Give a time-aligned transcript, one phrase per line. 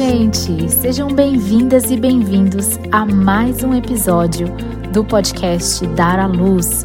[0.00, 0.70] gente!
[0.70, 4.46] Sejam bem-vindas e bem-vindos a mais um episódio
[4.94, 6.84] do podcast Dar à Luz.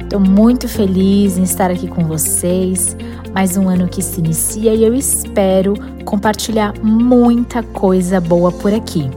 [0.00, 2.96] Estou muito feliz em estar aqui com vocês.
[3.32, 5.74] Mais um ano que se inicia e eu espero
[6.04, 9.08] compartilhar muita coisa boa por aqui.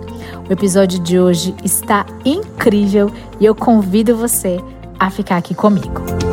[0.47, 4.59] O episódio de hoje está incrível e eu convido você
[4.99, 6.28] a ficar aqui comigo.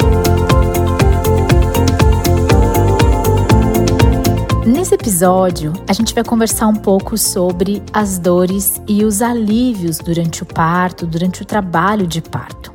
[4.87, 10.45] Nesse episódio, a gente vai conversar um pouco sobre as dores e os alívios durante
[10.45, 12.73] o parto, durante o trabalho de parto.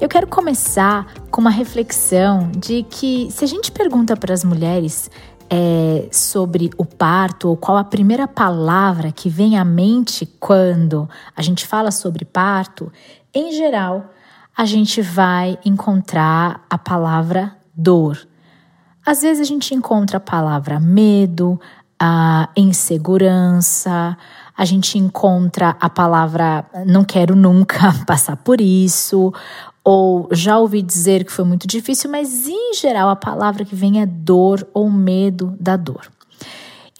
[0.00, 5.10] Eu quero começar com uma reflexão de que se a gente pergunta para as mulheres
[5.50, 11.06] é, sobre o parto ou qual a primeira palavra que vem à mente quando
[11.36, 12.90] a gente fala sobre parto,
[13.34, 14.10] em geral,
[14.56, 18.26] a gente vai encontrar a palavra dor
[19.04, 21.60] às vezes a gente encontra a palavra medo,
[21.98, 24.16] a insegurança,
[24.56, 29.32] a gente encontra a palavra não quero nunca passar por isso,
[29.84, 34.00] ou já ouvi dizer que foi muito difícil, mas em geral a palavra que vem
[34.00, 36.10] é dor ou medo da dor.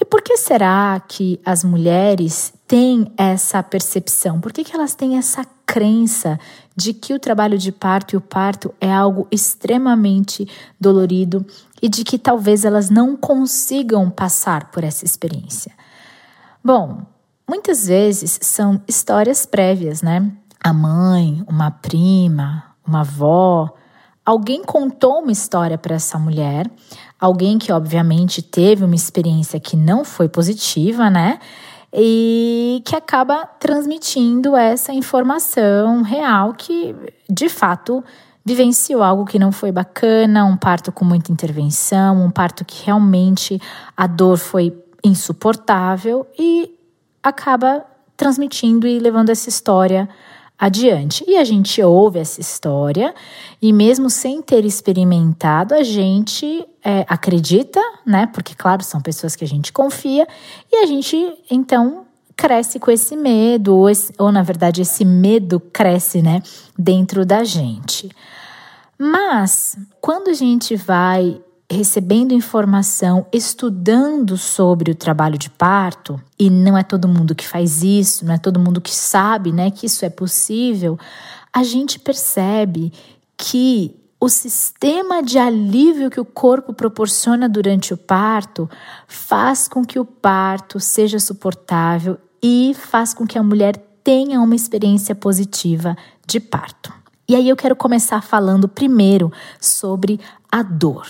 [0.01, 4.41] E por que será que as mulheres têm essa percepção?
[4.41, 6.41] Por que, que elas têm essa crença
[6.75, 10.49] de que o trabalho de parto e o parto é algo extremamente
[10.81, 11.47] dolorido
[11.83, 15.73] e de que talvez elas não consigam passar por essa experiência.
[16.65, 17.03] Bom,
[17.49, 20.31] muitas vezes são histórias prévias, né?
[20.63, 23.75] A mãe, uma prima, uma avó,
[24.25, 26.71] alguém contou uma história para essa mulher,
[27.19, 31.41] alguém que obviamente teve uma experiência que não foi positiva, né?
[31.93, 36.95] E que acaba transmitindo essa informação real que
[37.29, 38.03] de fato
[38.45, 43.61] vivenciou algo que não foi bacana, um parto com muita intervenção, um parto que realmente
[43.97, 46.75] a dor foi insuportável e
[47.23, 47.85] acaba
[48.17, 50.09] transmitindo e levando essa história
[50.59, 51.25] adiante.
[51.27, 53.13] E a gente ouve essa história
[53.61, 58.27] e mesmo sem ter experimentado, a gente é, acredita, né?
[58.27, 60.27] Porque claro, são pessoas que a gente confia
[60.71, 61.17] e a gente
[61.51, 62.07] então
[62.37, 66.43] cresce com esse medo, ou, esse, ou na verdade esse medo cresce, né,
[66.79, 68.11] dentro da gente.
[68.99, 76.77] Mas quando a gente vai recebendo informação, estudando sobre o trabalho de parto, e não
[76.77, 80.05] é todo mundo que faz isso, não é todo mundo que sabe, né, que isso
[80.05, 80.99] é possível,
[81.53, 82.93] a gente percebe
[83.37, 88.71] que o sistema de alívio que o corpo proporciona durante o parto
[89.09, 94.55] faz com que o parto seja suportável e faz com que a mulher tenha uma
[94.55, 96.93] experiência positiva de parto.
[97.29, 100.21] E aí eu quero começar falando primeiro sobre
[100.53, 101.09] a dor.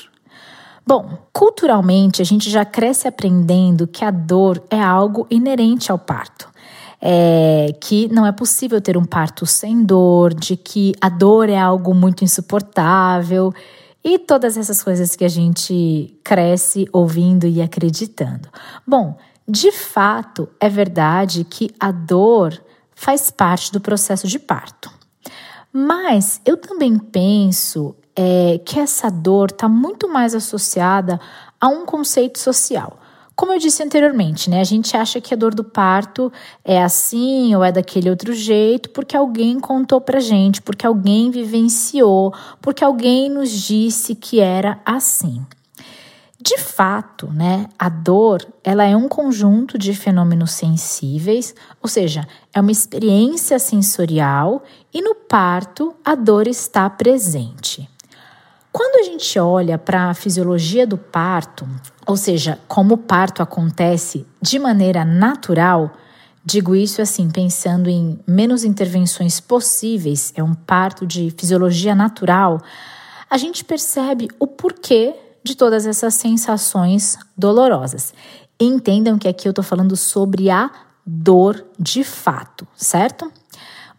[0.87, 6.51] Bom, culturalmente a gente já cresce aprendendo que a dor é algo inerente ao parto
[7.05, 11.59] é, que não é possível ter um parto sem dor, de que a dor é
[11.59, 13.53] algo muito insuportável
[14.05, 18.49] e todas essas coisas que a gente cresce ouvindo e acreditando.
[18.87, 19.19] Bom,
[19.49, 22.63] de fato, é verdade que a dor
[22.95, 24.89] faz parte do processo de parto.
[25.73, 31.19] Mas eu também penso é, que essa dor está muito mais associada
[31.61, 32.99] a um conceito social.
[33.35, 36.31] Como eu disse anteriormente, né, a gente acha que a dor do parto
[36.65, 42.33] é assim ou é daquele outro jeito porque alguém contou pra gente, porque alguém vivenciou,
[42.61, 45.45] porque alguém nos disse que era assim.
[46.45, 52.61] De fato, né, a dor ela é um conjunto de fenômenos sensíveis, ou seja, é
[52.61, 57.89] uma experiência sensorial e no parto a dor está presente.
[58.73, 61.69] Quando a gente olha para a fisiologia do parto,
[62.07, 65.93] ou seja, como o parto acontece de maneira natural,
[66.43, 72.63] digo isso assim, pensando em menos intervenções possíveis, é um parto de fisiologia natural,
[73.29, 75.15] a gente percebe o porquê
[75.45, 78.15] de todas essas sensações dolorosas.
[78.59, 80.71] Entendam que aqui eu estou falando sobre a
[81.05, 83.31] dor de fato, certo?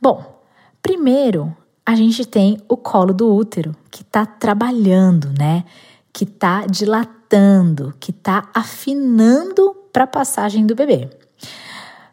[0.02, 0.42] Bom,
[0.82, 1.56] primeiro
[1.86, 5.66] a gente tem o colo do útero, que está trabalhando, né?
[6.12, 11.10] Que está dilatando, que está afinando para a passagem do bebê.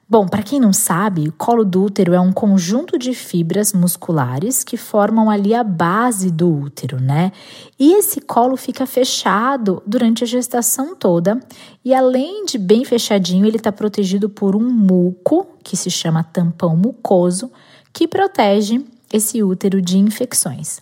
[0.08, 4.64] Bom, para quem não sabe, o colo do útero é um conjunto de fibras musculares
[4.64, 7.30] que formam ali a base do útero, né?
[7.78, 11.38] E esse colo fica fechado durante a gestação toda,
[11.84, 16.76] e além de bem fechadinho, ele está protegido por um muco, que se chama tampão
[16.76, 17.52] mucoso,
[17.92, 20.80] que protege esse útero de infecções.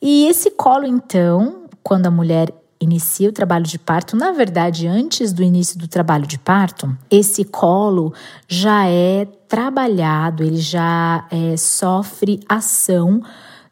[0.00, 5.32] E esse colo, então, quando a mulher inicia o trabalho de parto, na verdade, antes
[5.32, 8.12] do início do trabalho de parto, esse colo
[8.46, 13.22] já é trabalhado, ele já é, sofre ação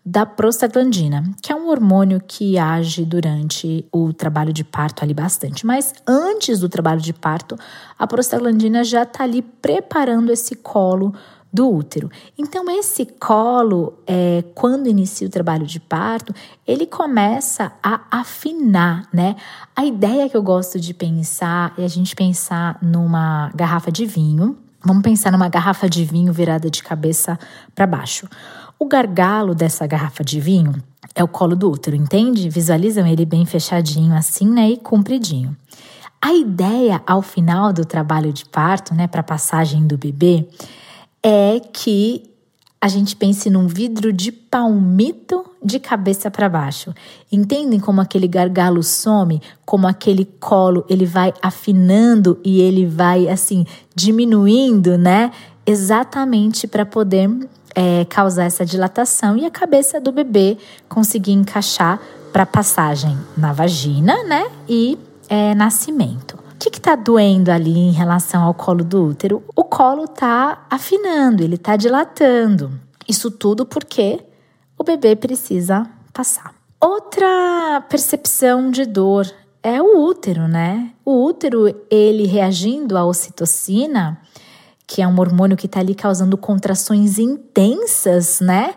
[0.06, 5.64] da prostaglandina, que é um hormônio que age durante o trabalho de parto ali bastante.
[5.64, 7.56] Mas antes do trabalho de parto,
[7.98, 11.14] a prostaglandina já está ali preparando esse colo
[11.54, 12.10] do útero.
[12.36, 16.34] Então, esse colo, é, quando inicia o trabalho de parto,
[16.66, 19.36] ele começa a afinar, né?
[19.76, 24.58] A ideia que eu gosto de pensar é a gente pensar numa garrafa de vinho.
[24.84, 27.38] Vamos pensar numa garrafa de vinho virada de cabeça
[27.72, 28.28] para baixo.
[28.76, 30.74] O gargalo dessa garrafa de vinho
[31.14, 32.48] é o colo do útero, entende?
[32.48, 34.70] Visualizam ele bem fechadinho assim, né?
[34.70, 35.56] E compridinho.
[36.20, 40.48] A ideia ao final do trabalho de parto, né, para passagem do bebê,
[41.24, 42.30] é que
[42.78, 46.92] a gente pense num vidro de palmito de cabeça para baixo.
[47.32, 53.64] Entendem como aquele gargalo some, como aquele colo ele vai afinando e ele vai assim
[53.94, 55.32] diminuindo, né?
[55.64, 57.30] Exatamente para poder
[57.74, 61.98] é, causar essa dilatação e a cabeça do bebê conseguir encaixar
[62.34, 64.46] para passagem na vagina, né?
[64.68, 66.33] E é, nascimento
[66.70, 69.42] que está doendo ali em relação ao colo do útero?
[69.54, 72.80] O colo está afinando, ele está dilatando.
[73.08, 74.24] Isso tudo porque
[74.78, 76.54] o bebê precisa passar.
[76.80, 79.26] Outra percepção de dor
[79.62, 80.92] é o útero, né?
[81.04, 84.20] O útero, ele reagindo à ocitocina,
[84.86, 88.74] que é um hormônio que está ali causando contrações intensas, né?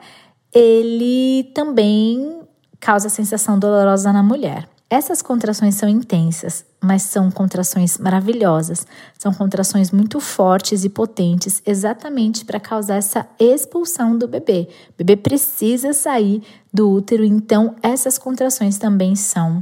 [0.53, 2.41] Ele também
[2.79, 4.69] causa sensação dolorosa na mulher.
[4.89, 8.87] Essas contrações são intensas, mas são contrações maravilhosas.
[9.19, 14.69] São contrações muito fortes e potentes, exatamente para causar essa expulsão do bebê.
[14.91, 16.41] O bebê precisa sair
[16.73, 19.61] do útero, então essas contrações também são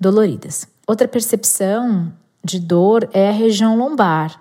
[0.00, 0.66] doloridas.
[0.86, 2.10] Outra percepção
[2.42, 4.40] de dor é a região lombar.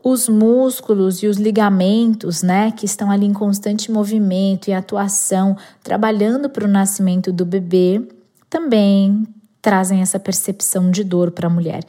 [0.00, 6.48] Os músculos e os ligamentos, né, que estão ali em constante movimento e atuação, trabalhando
[6.48, 8.06] para o nascimento do bebê,
[8.48, 9.26] também
[9.66, 11.82] trazem essa percepção de dor para a mulher.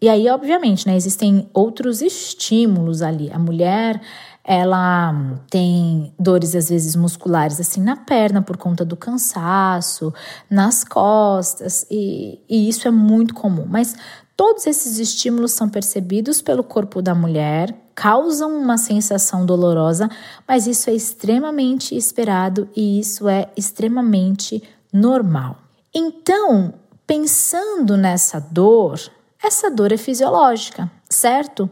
[0.00, 3.28] E aí, obviamente, né, existem outros estímulos ali.
[3.32, 4.00] A mulher,
[4.44, 5.12] ela
[5.50, 10.14] tem dores às vezes musculares assim na perna por conta do cansaço,
[10.48, 13.66] nas costas, e, e isso é muito comum.
[13.68, 13.96] Mas
[14.36, 20.08] todos esses estímulos são percebidos pelo corpo da mulher, causam uma sensação dolorosa,
[20.46, 25.58] mas isso é extremamente esperado e isso é extremamente normal.
[25.92, 26.74] Então,
[27.06, 29.00] pensando nessa dor,
[29.42, 31.70] essa dor é fisiológica, certo?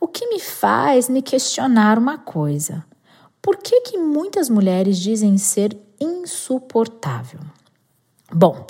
[0.00, 2.84] O que me faz me questionar uma coisa:
[3.42, 7.40] por que, que muitas mulheres dizem ser insuportável?
[8.30, 8.66] Bom,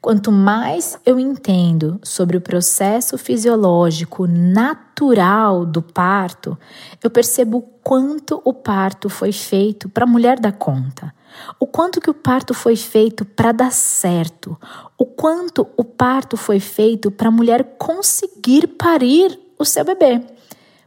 [0.00, 6.56] quanto mais eu entendo sobre o processo fisiológico natural do parto,
[7.02, 11.12] eu percebo quanto o parto foi feito para a mulher dar conta.
[11.58, 14.58] O quanto que o parto foi feito para dar certo,
[14.96, 20.22] o quanto o parto foi feito para a mulher conseguir parir o seu bebê.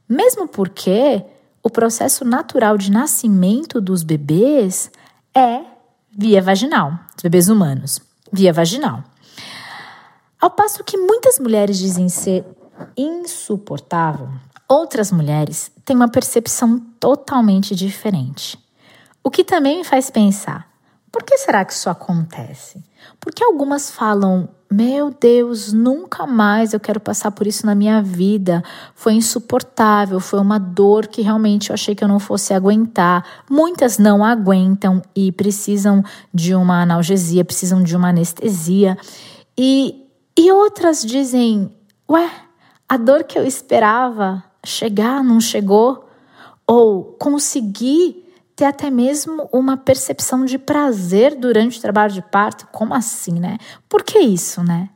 [0.07, 1.23] Mesmo porque
[1.61, 4.91] o processo natural de nascimento dos bebês
[5.33, 5.61] é
[6.11, 7.99] via vaginal, dos bebês humanos,
[8.31, 9.03] via vaginal.
[10.39, 12.45] Ao passo que muitas mulheres dizem ser
[12.97, 14.29] insuportável,
[14.67, 18.62] outras mulheres têm uma percepção totalmente diferente.
[19.23, 20.67] O que também me faz pensar:
[21.13, 22.83] por que será que isso acontece?
[23.19, 28.63] Porque algumas falam: Meu Deus, nunca mais eu quero passar por isso na minha vida.
[28.95, 33.23] Foi insuportável, foi uma dor que realmente eu achei que eu não fosse aguentar.
[33.47, 36.03] Muitas não aguentam e precisam
[36.33, 38.97] de uma analgesia, precisam de uma anestesia.
[39.55, 41.71] E, e outras dizem:
[42.09, 42.27] Ué,
[42.89, 46.09] a dor que eu esperava chegar não chegou?
[46.65, 48.22] Ou consegui
[48.55, 52.67] ter até mesmo uma percepção de prazer durante o trabalho de parto.
[52.71, 53.57] Como assim, né?
[53.89, 54.89] Por que isso, né?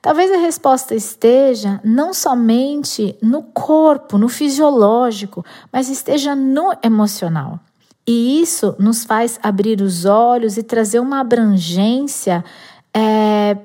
[0.00, 7.58] Talvez a resposta esteja não somente no corpo, no fisiológico, mas esteja no emocional.
[8.06, 12.44] E isso nos faz abrir os olhos e trazer uma abrangência
[12.92, 13.56] é,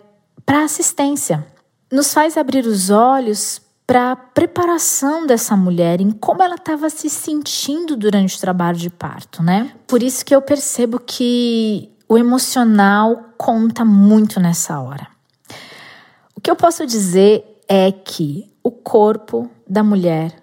[0.46, 1.46] para assistência.
[1.92, 7.10] Nos faz abrir os olhos para a preparação dessa mulher, em como ela estava se
[7.10, 9.72] sentindo durante o trabalho de parto, né?
[9.88, 15.08] Por isso que eu percebo que o emocional conta muito nessa hora.
[16.36, 20.36] O que eu posso dizer é que o corpo da mulher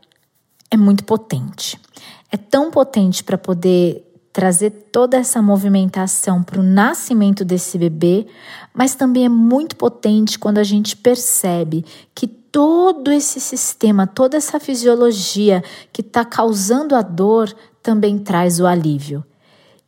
[0.69, 1.81] é muito potente.
[2.33, 8.27] É tão potente para poder trazer toda essa movimentação para o nascimento desse bebê,
[8.75, 14.59] mas também é muito potente quando a gente percebe que todo esse sistema, toda essa
[14.59, 19.23] fisiologia que está causando a dor também traz o alívio.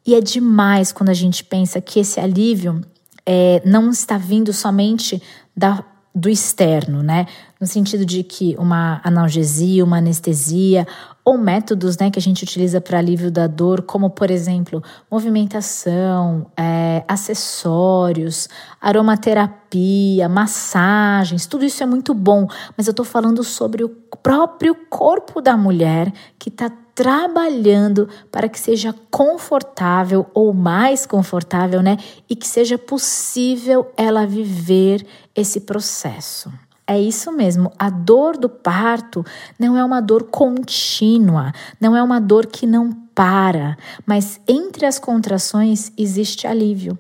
[0.05, 2.83] E é demais quando a gente pensa que esse alívio
[3.25, 5.23] é, não está vindo somente
[5.57, 5.83] da
[6.15, 7.27] do externo, né?
[7.61, 10.87] No sentido de que uma analgesia, uma anestesia
[11.29, 16.51] ou métodos né, que a gente utiliza para alívio da dor, como por exemplo, movimentação,
[16.57, 18.49] é, acessórios,
[18.81, 23.91] aromaterapia, massagens, tudo isso é muito bom, mas eu estou falando sobre o
[24.23, 31.99] próprio corpo da mulher que está trabalhando para que seja confortável ou mais confortável, né?
[32.29, 36.51] E que seja possível ela viver esse processo.
[36.91, 39.23] É isso mesmo, a dor do parto
[39.59, 43.77] não é uma dor contínua, não é uma dor que não para,
[44.07, 46.99] mas entre as contrações existe alívio.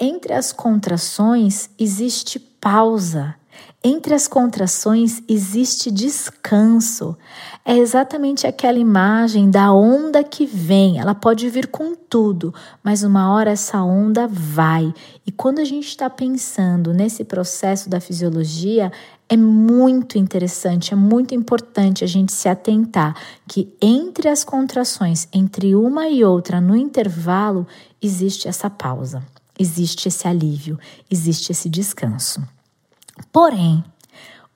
[0.00, 3.36] Entre as contrações existe pausa.
[3.82, 7.16] Entre as contrações existe descanso.
[7.64, 10.98] É exatamente aquela imagem da onda que vem.
[10.98, 14.92] Ela pode vir com tudo, mas uma hora essa onda vai.
[15.26, 18.92] E quando a gente está pensando nesse processo da fisiologia,
[19.26, 23.16] é muito interessante, é muito importante a gente se atentar
[23.48, 27.66] que entre as contrações, entre uma e outra, no intervalo,
[28.02, 29.22] existe essa pausa,
[29.58, 30.78] existe esse alívio,
[31.10, 32.42] existe esse descanso.
[33.32, 33.84] Porém,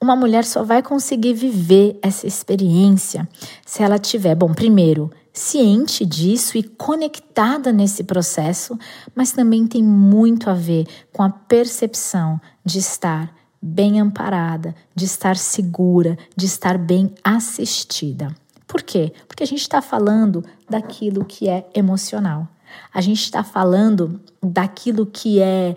[0.00, 3.28] uma mulher só vai conseguir viver essa experiência
[3.64, 8.78] se ela tiver, bom, primeiro, ciente disso e conectada nesse processo,
[9.14, 15.37] mas também tem muito a ver com a percepção de estar bem amparada, de estar
[15.37, 18.35] segura, de estar bem assistida.
[18.66, 19.12] Por quê?
[19.26, 22.47] Porque a gente está falando daquilo que é emocional.
[22.92, 25.75] A gente está falando daquilo que é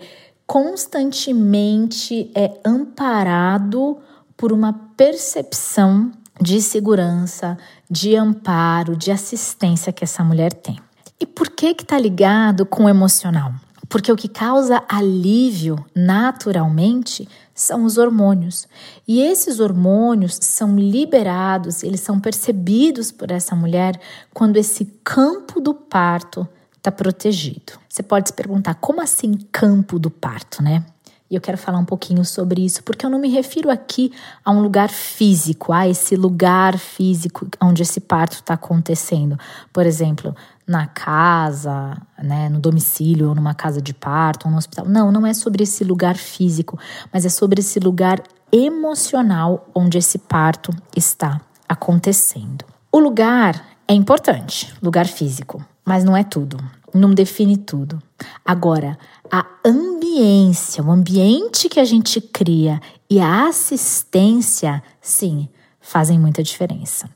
[0.48, 3.98] constantemente é amparado
[4.34, 7.58] por uma percepção de segurança,
[7.90, 10.80] de amparo, de assistência que essa mulher tem.
[11.20, 13.52] E por que que tá ligado com o emocional?
[13.90, 18.66] Porque o que causa alívio naturalmente são os hormônios.
[19.06, 24.00] E esses hormônios são liberados, eles são percebidos por essa mulher
[24.32, 27.74] quando esse campo do parto está protegido.
[27.88, 30.84] Você pode se perguntar, como assim campo do parto, né?
[31.30, 34.10] E eu quero falar um pouquinho sobre isso, porque eu não me refiro aqui
[34.42, 39.38] a um lugar físico, a esse lugar físico onde esse parto está acontecendo.
[39.70, 40.34] Por exemplo,
[40.66, 44.86] na casa, né, no domicílio, ou numa casa de parto, ou no hospital.
[44.86, 46.78] Não, não é sobre esse lugar físico,
[47.12, 52.64] mas é sobre esse lugar emocional onde esse parto está acontecendo.
[52.90, 56.58] O lugar é importante, lugar físico, mas não é tudo,
[56.92, 57.98] não define tudo.
[58.44, 58.98] Agora,
[59.30, 62.78] a ambiência, o ambiente que a gente cria
[63.08, 65.48] e a assistência, sim,
[65.80, 67.08] fazem muita diferença.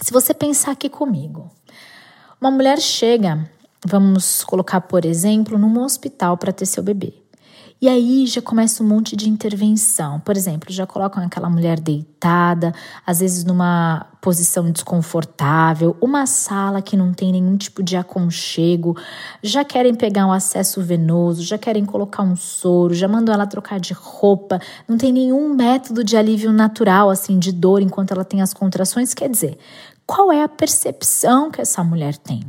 [0.00, 1.50] Se você pensar aqui comigo,
[2.40, 3.46] uma mulher chega,
[3.84, 7.23] vamos colocar por exemplo, num hospital para ter seu bebê.
[7.84, 10.18] E aí já começa um monte de intervenção.
[10.18, 12.72] Por exemplo, já colocam aquela mulher deitada,
[13.06, 18.96] às vezes numa posição desconfortável, uma sala que não tem nenhum tipo de aconchego,
[19.42, 23.78] já querem pegar um acesso venoso, já querem colocar um soro, já mandam ela trocar
[23.78, 28.40] de roupa, não tem nenhum método de alívio natural, assim, de dor enquanto ela tem
[28.40, 29.12] as contrações.
[29.12, 29.58] Quer dizer,
[30.06, 32.46] qual é a percepção que essa mulher tem?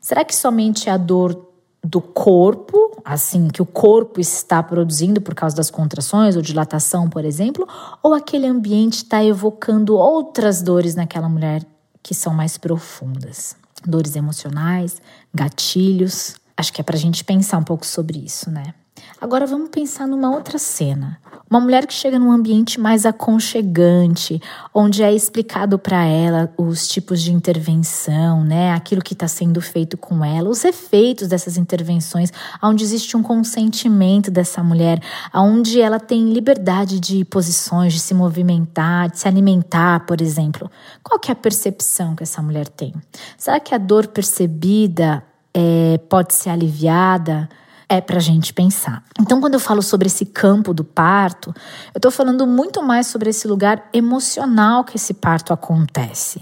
[0.00, 1.49] Será que somente a dor
[1.82, 7.24] do corpo, assim, que o corpo está produzindo por causa das contrações ou dilatação, por
[7.24, 7.66] exemplo,
[8.02, 11.64] ou aquele ambiente está evocando outras dores naquela mulher
[12.02, 13.56] que são mais profundas?
[13.86, 15.00] Dores emocionais,
[15.34, 16.36] gatilhos.
[16.56, 18.74] Acho que é para a gente pensar um pouco sobre isso, né?
[19.20, 21.20] Agora vamos pensar numa outra cena.
[21.50, 24.40] Uma mulher que chega num ambiente mais aconchegante,
[24.72, 28.72] onde é explicado para ela os tipos de intervenção, né?
[28.72, 34.30] Aquilo que está sendo feito com ela, os efeitos dessas intervenções, onde existe um consentimento
[34.30, 35.02] dessa mulher,
[35.34, 40.70] onde ela tem liberdade de posições, de se movimentar, de se alimentar, por exemplo.
[41.02, 42.94] Qual que é a percepção que essa mulher tem?
[43.36, 45.22] Será que a dor percebida
[45.52, 47.50] é, pode ser aliviada?
[47.90, 49.02] É para a gente pensar.
[49.20, 51.52] Então, quando eu falo sobre esse campo do parto,
[51.92, 56.40] eu estou falando muito mais sobre esse lugar emocional que esse parto acontece.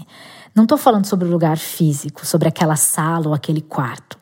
[0.53, 4.15] Não estou falando sobre o lugar físico, sobre aquela sala ou aquele quarto.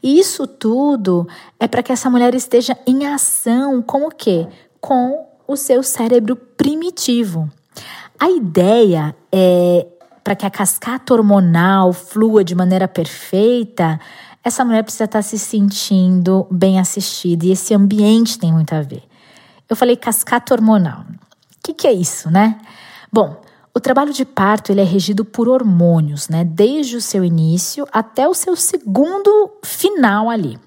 [0.00, 1.26] E isso tudo
[1.58, 4.46] é para que essa mulher esteja em ação com o quê?
[4.80, 7.50] Com o seu cérebro primitivo.
[8.20, 9.84] A ideia é
[10.22, 13.98] para que a cascata hormonal flua de maneira perfeita,
[14.48, 18.82] essa mulher precisa estar tá se sentindo bem assistida e esse ambiente tem muito a
[18.82, 19.02] ver.
[19.68, 21.00] Eu falei cascata hormonal.
[21.00, 22.58] O que, que é isso, né?
[23.12, 23.40] Bom,
[23.74, 26.42] o trabalho de parto ele é regido por hormônios, né?
[26.44, 30.58] Desde o seu início até o seu segundo final ali.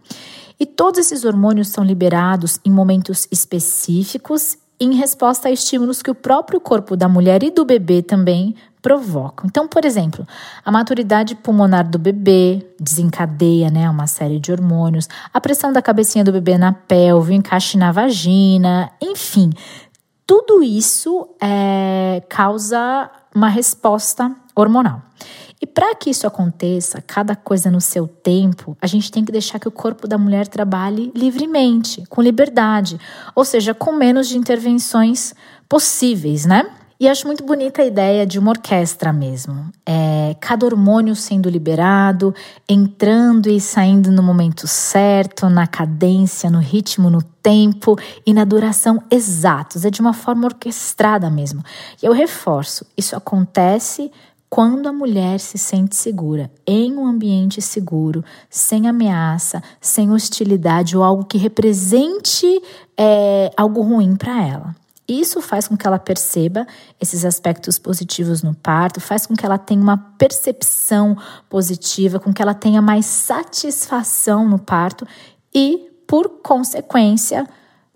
[0.59, 6.15] E todos esses hormônios são liberados em momentos específicos em resposta a estímulos que o
[6.15, 9.45] próprio corpo da mulher e do bebê também provocam.
[9.47, 10.27] Então, por exemplo,
[10.65, 16.23] a maturidade pulmonar do bebê desencadeia né, uma série de hormônios, a pressão da cabecinha
[16.23, 19.51] do bebê na pelve, o encaixe na vagina, enfim,
[20.25, 25.01] tudo isso é, causa uma resposta hormonal.
[25.61, 29.59] E para que isso aconteça, cada coisa no seu tempo, a gente tem que deixar
[29.59, 32.99] que o corpo da mulher trabalhe livremente, com liberdade,
[33.35, 35.35] ou seja, com menos de intervenções
[35.69, 36.67] possíveis, né?
[37.01, 39.71] E acho muito bonita a ideia de uma orquestra mesmo.
[39.83, 42.31] É, cada hormônio sendo liberado,
[42.69, 49.01] entrando e saindo no momento certo, na cadência, no ritmo, no tempo e na duração
[49.09, 49.83] exatos.
[49.83, 51.63] É de uma forma orquestrada mesmo.
[52.03, 54.11] E eu reforço: isso acontece
[54.47, 61.03] quando a mulher se sente segura, em um ambiente seguro, sem ameaça, sem hostilidade ou
[61.03, 62.61] algo que represente
[62.95, 64.81] é, algo ruim para ela.
[65.07, 66.65] Isso faz com que ela perceba
[66.99, 71.17] esses aspectos positivos no parto, faz com que ela tenha uma percepção
[71.49, 75.05] positiva, com que ela tenha mais satisfação no parto
[75.53, 77.45] e, por consequência,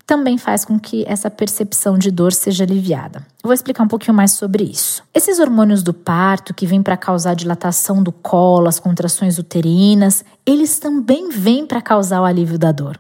[0.06, 3.20] também faz com que essa percepção de dor seja aliviada.
[3.44, 5.04] Eu vou explicar um pouquinho mais sobre isso.
[5.14, 10.80] Esses hormônios do parto que vêm para causar dilatação do colo, as contrações uterinas, eles
[10.80, 13.00] também vêm para causar o alívio da dor.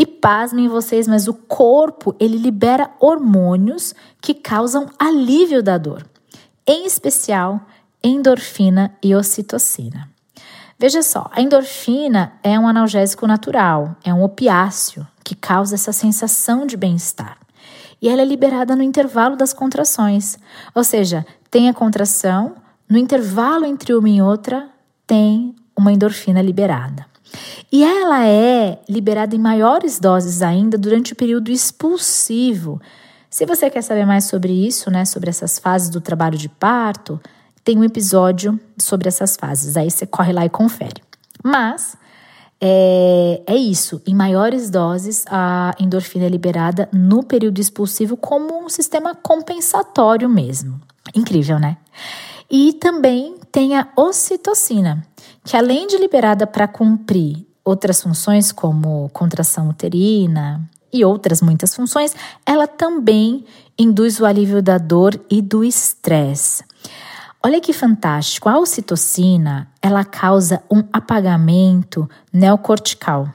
[0.00, 6.06] E pasmem vocês, mas o corpo ele libera hormônios que causam alívio da dor,
[6.66, 7.60] em especial
[8.02, 10.08] endorfina e ocitocina.
[10.78, 16.64] Veja só, a endorfina é um analgésico natural, é um opiáceo que causa essa sensação
[16.64, 17.36] de bem-estar.
[18.00, 20.38] E ela é liberada no intervalo das contrações.
[20.74, 22.54] Ou seja, tem a contração,
[22.88, 24.66] no intervalo entre uma e outra,
[25.06, 27.09] tem uma endorfina liberada.
[27.70, 32.80] E ela é liberada em maiores doses ainda durante o período expulsivo.
[33.28, 37.20] Se você quer saber mais sobre isso, né, sobre essas fases do trabalho de parto,
[37.62, 39.76] tem um episódio sobre essas fases.
[39.76, 41.02] Aí você corre lá e confere.
[41.42, 41.96] Mas
[42.60, 44.02] é, é isso.
[44.06, 50.80] Em maiores doses, a endorfina é liberada no período expulsivo como um sistema compensatório mesmo.
[51.14, 51.76] Incrível, né?
[52.50, 55.06] E também tem a ocitocina,
[55.44, 60.60] que além de liberada para cumprir outras funções como contração uterina
[60.92, 63.44] e outras muitas funções, ela também
[63.78, 66.64] induz o alívio da dor e do estresse.
[67.42, 73.32] Olha que fantástico, a ocitocina, ela causa um apagamento neocortical.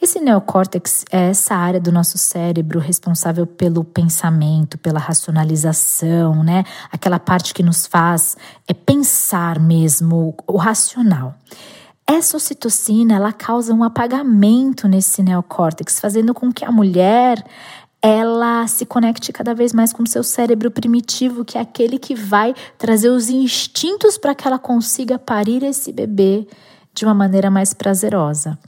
[0.00, 6.64] Esse neocórtex é essa área do nosso cérebro responsável pelo pensamento, pela racionalização, né?
[6.90, 11.34] Aquela parte que nos faz é pensar mesmo, o racional.
[12.06, 17.44] Essa ocitocina, ela causa um apagamento nesse neocórtex, fazendo com que a mulher
[18.02, 22.54] ela se conecte cada vez mais com seu cérebro primitivo, que é aquele que vai
[22.78, 26.48] trazer os instintos para que ela consiga parir esse bebê
[26.94, 28.58] de uma maneira mais prazerosa.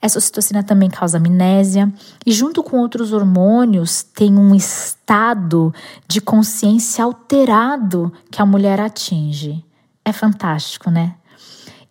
[0.00, 1.92] Essa ocitocina também causa amnésia
[2.24, 5.72] e, junto com outros hormônios, tem um estado
[6.06, 9.64] de consciência alterado que a mulher atinge.
[10.04, 11.14] É fantástico, né?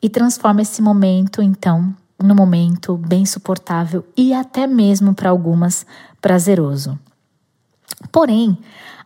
[0.02, 5.86] E transforma esse momento, então, no momento bem suportável e até mesmo para algumas
[6.22, 6.98] prazeroso.
[8.12, 8.58] Porém,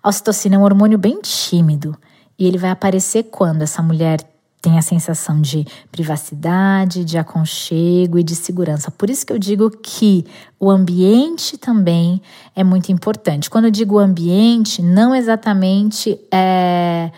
[0.04, 1.98] a ocitocina é um hormônio bem tímido
[2.38, 4.20] e ele vai aparecer quando essa mulher
[4.62, 8.91] tem a sensação de privacidade, de aconchego e de segurança.
[8.91, 10.26] Por isso que eu digo que
[10.60, 12.22] o ambiente também
[12.56, 13.50] é muito importante.
[13.50, 17.12] Quando eu digo ambiente, não exatamente é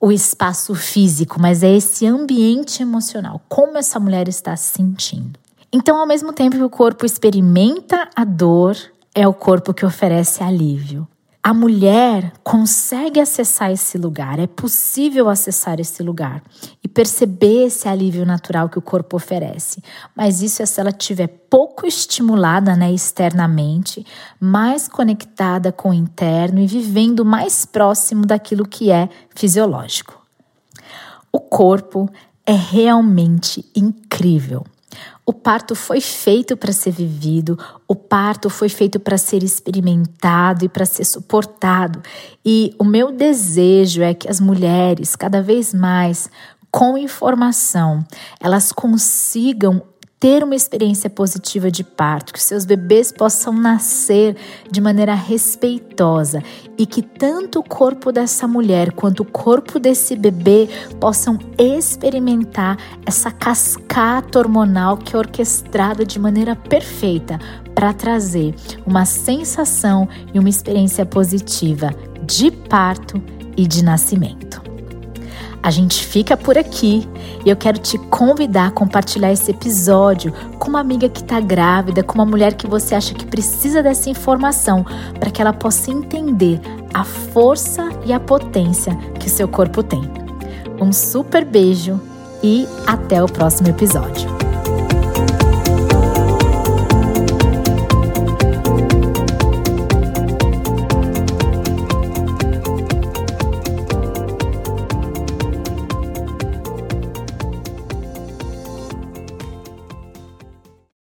[0.00, 5.38] o espaço físico, mas é esse ambiente emocional, como essa mulher está se sentindo.
[5.72, 8.76] Então, ao mesmo tempo que o corpo experimenta a dor,
[9.14, 11.08] é o corpo que oferece alívio.
[11.46, 16.42] A mulher consegue acessar esse lugar, é possível acessar esse lugar
[16.82, 19.82] e perceber esse alívio natural que o corpo oferece.
[20.16, 24.06] Mas isso é se ela estiver pouco estimulada né, externamente,
[24.40, 30.18] mais conectada com o interno e vivendo mais próximo daquilo que é fisiológico.
[31.30, 32.08] O corpo
[32.46, 34.64] é realmente incrível.
[35.26, 40.68] O parto foi feito para ser vivido, o parto foi feito para ser experimentado e
[40.68, 42.02] para ser suportado.
[42.44, 46.28] E o meu desejo é que as mulheres, cada vez mais,
[46.70, 48.04] com informação,
[48.40, 49.80] elas consigam
[50.24, 54.34] ter uma experiência positiva de parto, que seus bebês possam nascer
[54.70, 56.42] de maneira respeitosa
[56.78, 60.66] e que tanto o corpo dessa mulher quanto o corpo desse bebê
[60.98, 67.38] possam experimentar essa cascata hormonal que é orquestrada de maneira perfeita
[67.74, 68.54] para trazer
[68.86, 73.22] uma sensação e uma experiência positiva de parto
[73.58, 74.53] e de nascimento.
[75.64, 77.08] A gente fica por aqui
[77.42, 82.02] e eu quero te convidar a compartilhar esse episódio com uma amiga que está grávida,
[82.02, 84.84] com uma mulher que você acha que precisa dessa informação
[85.18, 86.60] para que ela possa entender
[86.92, 90.02] a força e a potência que seu corpo tem.
[90.78, 91.98] Um super beijo
[92.42, 94.43] e até o próximo episódio.